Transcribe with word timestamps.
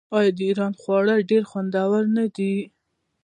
آیا 0.17 0.31
د 0.37 0.39
ایران 0.49 0.73
خواړه 0.81 1.15
ډیر 1.29 1.43
خوندور 1.49 2.03
نه 2.17 2.25
دي؟ 2.35 2.55